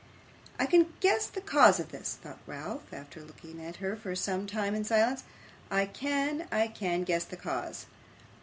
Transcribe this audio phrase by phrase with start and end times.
[0.57, 4.47] 'I can guess the cause of this!' thought Ralph, after looking at her for some
[4.47, 5.25] time in silence.
[5.69, 7.85] 'I can I can guess the cause.